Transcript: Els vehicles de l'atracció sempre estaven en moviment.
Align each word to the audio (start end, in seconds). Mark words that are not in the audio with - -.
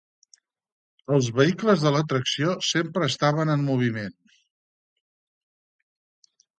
Els 1.17 1.29
vehicles 1.39 1.83
de 1.85 1.91
l'atracció 1.97 2.57
sempre 2.71 3.11
estaven 3.13 3.55
en 3.59 3.69
moviment. 3.71 4.19